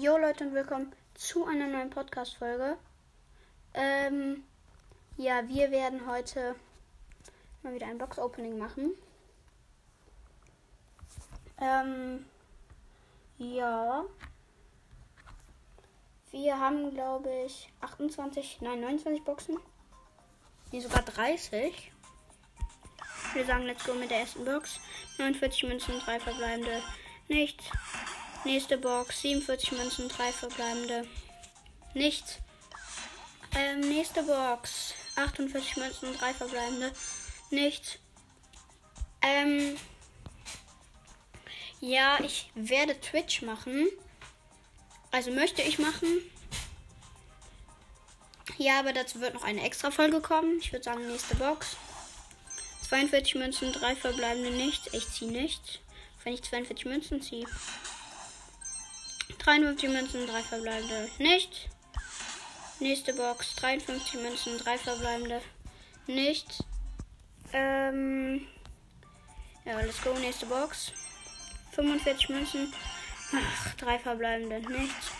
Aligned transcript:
Jo 0.00 0.16
Leute 0.16 0.44
und 0.44 0.54
willkommen 0.54 0.94
zu 1.12 1.44
einer 1.44 1.66
neuen 1.66 1.90
Podcast-Folge. 1.90 2.78
Ähm, 3.74 4.44
ja, 5.18 5.46
wir 5.46 5.70
werden 5.70 6.06
heute 6.06 6.56
mal 7.62 7.74
wieder 7.74 7.86
ein 7.86 7.98
Box-Opening 7.98 8.56
machen. 8.56 8.92
Ähm, 11.60 12.24
ja. 13.36 14.06
Wir 16.30 16.58
haben, 16.58 16.94
glaube 16.94 17.30
ich, 17.44 17.70
28, 17.82 18.62
nein, 18.62 18.80
29 18.80 19.22
Boxen. 19.22 19.58
Nee, 20.72 20.80
sogar 20.80 21.02
30. 21.02 21.92
Wir 23.34 23.44
sagen, 23.44 23.64
let's 23.64 23.84
go 23.84 23.92
mit 23.92 24.10
der 24.10 24.20
ersten 24.20 24.46
Box. 24.46 24.80
49 25.18 25.64
Münzen, 25.64 26.00
3 26.00 26.20
verbleibende. 26.20 26.80
Nichts. 27.28 27.66
Nächste 28.44 28.78
Box. 28.78 29.20
47 29.20 29.72
Münzen, 29.72 30.08
3 30.08 30.32
verbleibende. 30.32 31.06
Nichts. 31.94 32.38
Ähm, 33.54 33.80
nächste 33.80 34.22
Box. 34.22 34.94
48 35.16 35.76
Münzen, 35.76 36.16
3 36.16 36.34
verbleibende. 36.34 36.92
Nichts. 37.50 37.98
Ähm. 39.22 39.76
Ja, 41.80 42.18
ich 42.22 42.50
werde 42.54 42.98
Twitch 43.00 43.42
machen. 43.42 43.88
Also 45.10 45.30
möchte 45.30 45.62
ich 45.62 45.78
machen. 45.78 46.08
Ja, 48.56 48.78
aber 48.78 48.92
dazu 48.92 49.20
wird 49.20 49.34
noch 49.34 49.44
eine 49.44 49.62
extra 49.62 49.90
Folge 49.90 50.20
kommen. 50.20 50.58
Ich 50.60 50.72
würde 50.72 50.84
sagen, 50.84 51.06
nächste 51.06 51.34
Box. 51.36 51.76
42 52.88 53.34
Münzen, 53.36 53.72
3 53.72 53.96
verbleibende 53.96 54.50
nichts. 54.50 54.92
Ich 54.92 55.08
ziehe 55.10 55.30
nichts. 55.30 55.78
Wenn 56.24 56.34
ich 56.34 56.42
42 56.42 56.86
Münzen 56.86 57.22
ziehe. 57.22 57.46
53 59.38 59.88
Münzen, 59.90 60.26
3 60.26 60.42
verbleibende 60.42 61.10
nichts. 61.18 61.58
Nächste 62.78 63.12
Box. 63.12 63.54
53 63.56 64.20
Münzen, 64.20 64.58
3 64.58 64.78
verbleibende 64.78 65.40
nichts. 66.06 66.64
Ähm. 67.52 68.46
Ja, 69.64 69.80
let's 69.80 70.02
go. 70.02 70.12
Nächste 70.14 70.46
Box. 70.46 70.92
45 71.72 72.28
Münzen. 72.30 72.72
Ach, 73.32 73.74
3 73.74 73.98
verbleibende 73.98 74.60
nichts. 74.70 75.10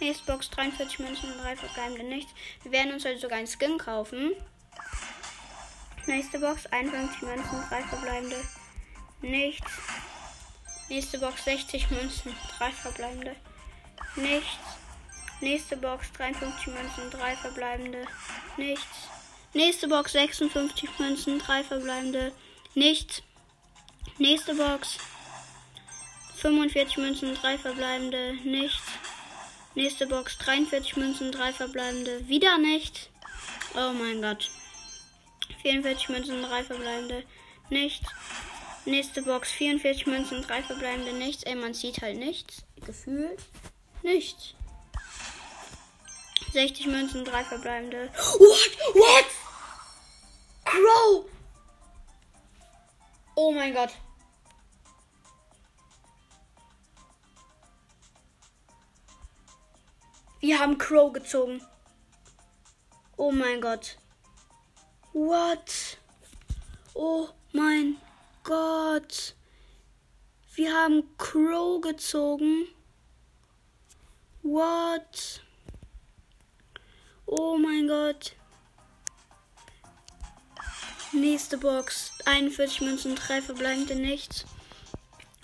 Nächste 0.00 0.32
Box 0.32 0.50
43 0.50 0.98
Münzen, 0.98 1.38
3 1.38 1.56
verbleibende 1.56 2.04
nichts. 2.04 2.32
Wir 2.62 2.72
werden 2.72 2.92
uns 2.92 3.04
heute 3.04 3.18
sogar 3.18 3.38
einen 3.38 3.46
Skin 3.46 3.78
kaufen. 3.78 4.32
Nächste 6.06 6.38
Box 6.40 6.66
51 6.66 7.22
Münzen, 7.22 7.64
3 7.70 7.82
verbleibende 7.84 8.36
nichts. 9.22 9.70
Nächste 10.88 11.18
Box 11.18 11.44
60 11.44 11.90
Münzen, 11.90 12.36
3 12.58 12.70
verbleibende 12.72 13.36
nichts. 14.16 14.58
Nächste 15.40 15.76
Box 15.76 16.12
53 16.12 16.66
Münzen, 16.68 17.10
3 17.10 17.36
verbleibende 17.36 18.06
nichts. 18.56 19.08
Nächste 19.54 19.88
Box 19.88 20.12
56 20.12 20.98
Münzen, 20.98 21.38
3 21.38 21.64
verbleibende 21.64 22.32
nichts. 22.74 23.22
Nächste 24.18 24.54
Box 24.54 24.98
45 26.36 26.98
Münzen, 26.98 27.34
3 27.34 27.58
verbleibende 27.58 28.34
nichts. 28.44 28.82
Nächste 29.74 30.06
Box 30.06 30.38
43 30.38 30.96
Münzen, 30.96 31.32
3 31.32 31.52
verbleibende 31.52 32.28
wieder 32.28 32.58
nicht. 32.58 33.10
Oh 33.74 33.92
mein 33.92 34.20
Gott. 34.22 34.50
44 35.62 36.10
Münzen, 36.10 36.42
3 36.42 36.64
verbleibende 36.64 37.24
nichts. 37.70 38.06
Nächste 38.86 39.22
Box 39.22 39.50
44 39.50 40.06
Münzen, 40.06 40.42
3 40.42 40.62
verbleibende 40.62 41.12
nichts. 41.14 41.42
Ey, 41.44 41.54
man 41.54 41.72
sieht 41.72 42.02
halt 42.02 42.18
nichts. 42.18 42.64
Gefühlt 42.84 43.40
nichts. 44.02 44.54
60 46.52 46.86
Münzen, 46.86 47.24
3 47.24 47.44
verbleibende. 47.44 48.10
What? 48.14 48.94
What? 48.94 49.26
Crow! 50.64 51.24
Oh 53.34 53.52
mein 53.52 53.74
Gott. 53.74 53.90
Wir 60.40 60.58
haben 60.58 60.76
Crow 60.76 61.10
gezogen. 61.10 61.66
Oh 63.16 63.32
mein 63.32 63.62
Gott. 63.62 63.96
What? 65.14 65.96
Oh 66.92 67.28
mein 67.52 67.96
Gott. 68.44 69.34
Wir 70.54 70.72
haben 70.72 71.16
Crow 71.16 71.80
gezogen. 71.80 72.68
What? 74.42 75.42
Oh 77.24 77.56
mein 77.56 77.88
Gott. 77.88 78.36
Nächste 81.12 81.56
Box. 81.56 82.12
41 82.26 82.82
Münzen, 82.82 83.16
3 83.16 83.40
verbleibende 83.40 83.94
nichts. 83.94 84.44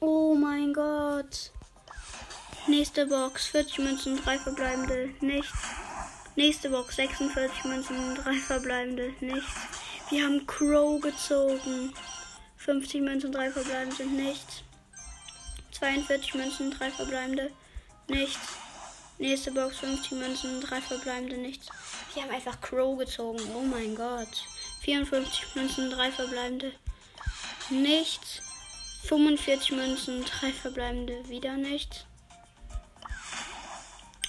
Oh 0.00 0.34
mein 0.34 0.74
Gott. 0.74 1.50
Nächste 2.66 3.06
Box. 3.06 3.46
40 3.46 3.78
Münzen, 3.78 4.22
3 4.22 4.38
verbleibende 4.38 5.14
nichts. 5.20 5.52
Nächste 6.36 6.68
Box. 6.68 6.96
46 6.96 7.64
Münzen, 7.64 8.14
3 8.16 8.34
verbleibende 8.34 9.14
nichts. 9.20 9.54
Wir 10.10 10.26
haben 10.26 10.46
Crow 10.46 11.00
gezogen. 11.00 11.94
50 12.64 13.00
Münzen, 13.00 13.32
3 13.32 13.50
verbleibende 13.50 13.96
sind 13.96 14.16
nichts. 14.16 14.62
42 15.72 16.34
Münzen, 16.34 16.70
3 16.70 16.90
verbleibende 16.92 17.50
nichts. 18.06 18.38
Nächste 19.18 19.50
Box 19.50 19.78
50 19.78 20.12
Münzen, 20.12 20.60
3 20.60 20.80
verbleibende 20.80 21.38
nichts. 21.38 21.66
Wir 22.14 22.22
haben 22.22 22.30
einfach 22.30 22.60
Crow 22.60 22.96
gezogen. 22.96 23.40
Oh 23.56 23.62
mein 23.62 23.96
Gott. 23.96 24.44
54 24.82 25.56
Münzen, 25.56 25.90
3 25.90 26.12
verbleibende 26.12 26.72
nichts. 27.70 28.42
45 29.06 29.72
Münzen, 29.72 30.24
3 30.24 30.52
verbleibende 30.52 31.28
wieder 31.28 31.56
nichts. 31.56 32.06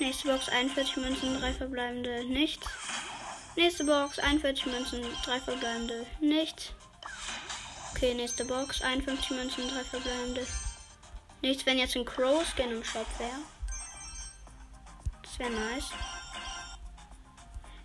Nächste 0.00 0.28
Box 0.28 0.48
41 0.48 0.96
Münzen, 0.96 1.40
3 1.40 1.52
verbleibende 1.52 2.24
nichts. 2.24 2.66
Nächste 3.54 3.84
Box 3.84 4.18
41 4.18 4.66
Münzen, 4.66 5.02
3 5.24 5.40
verbleibende 5.40 6.06
nichts. 6.20 6.72
Okay, 7.96 8.12
nächste 8.12 8.44
Box 8.44 8.82
51 8.82 9.30
Münzen, 9.30 9.68
3 9.70 9.82
verbleibende 9.82 10.46
nichts. 11.40 11.64
Wenn 11.64 11.78
jetzt 11.78 11.96
ein 11.96 12.04
Crow 12.04 12.44
Skin 12.44 12.70
im 12.70 12.84
Shop 12.84 13.06
wäre. 13.18 13.38
Das 15.22 15.38
wäre 15.38 15.50
nice. 15.50 15.90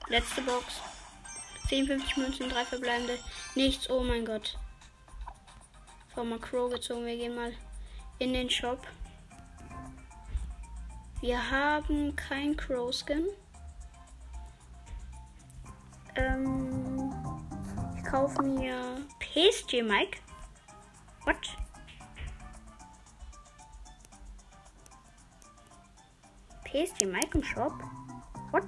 Letzte 0.09 0.41
Box. 0.41 0.81
54 1.69 2.17
Münzen, 2.17 2.49
3 2.49 2.65
verbleibende. 2.65 3.19
Nichts. 3.55 3.89
Oh 3.89 4.03
mein 4.03 4.25
Gott. 4.25 4.57
Von 6.13 6.27
mal 6.27 6.39
Crow 6.39 6.69
gezogen. 6.69 7.05
Wir 7.05 7.15
gehen 7.15 7.35
mal 7.35 7.53
in 8.19 8.33
den 8.33 8.49
Shop. 8.49 8.85
Wir 11.21 11.51
haben 11.51 12.17
kein 12.17 12.57
Crow 12.57 12.93
Skin. 12.93 13.27
Ähm, 16.15 16.60
kaufe 18.11 18.41
mir 18.41 18.97
PSG 19.19 19.81
Mike. 19.83 20.19
What? 21.23 21.37
PSG 26.65 27.05
Mike 27.05 27.37
im 27.37 27.43
Shop? 27.43 27.71
What? 28.51 28.65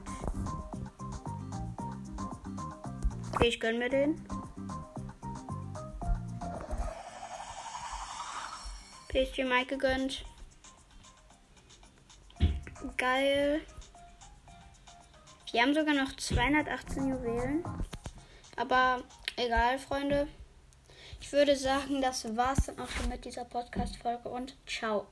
Okay, 3.33 3.47
ich 3.49 3.59
gönn 3.59 3.79
mir 3.79 3.89
den. 3.89 4.15
PSG 9.09 9.43
Mike 9.43 9.75
gegönnt. 9.77 10.25
Geil. 12.95 13.61
Wir 15.51 15.61
haben 15.61 15.73
sogar 15.73 15.93
noch 15.93 16.15
218 16.15 17.09
Juwelen. 17.09 17.63
Aber 18.55 19.03
egal, 19.35 19.79
Freunde. 19.79 20.27
Ich 21.21 21.31
würde 21.31 21.55
sagen, 21.55 22.01
das 22.01 22.35
war's 22.35 22.65
dann 22.65 22.79
auch 22.79 22.89
schon 22.89 23.09
mit 23.09 23.25
dieser 23.25 23.45
Podcast-Folge 23.45 24.29
und 24.29 24.55
ciao. 24.67 25.07